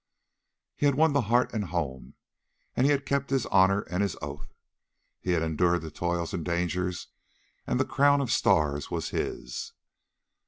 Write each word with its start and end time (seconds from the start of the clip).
He 0.75 0.87
had 0.87 0.95
won 0.95 1.13
the 1.13 1.21
heart 1.29 1.53
and 1.53 1.65
home, 1.65 2.15
and 2.75 2.87
he 2.87 2.91
had 2.91 3.05
kept 3.05 3.29
his 3.29 3.45
honour 3.45 3.81
and 3.81 4.01
his 4.01 4.15
oath. 4.19 4.51
He 5.19 5.33
had 5.33 5.43
endured 5.43 5.83
the 5.83 5.91
toils 5.91 6.33
and 6.33 6.43
dangers 6.43 7.09
and 7.67 7.79
the 7.79 7.85
crown 7.85 8.19
of 8.19 8.31
stars 8.31 8.89
was 8.89 9.09
his. 9.09 9.73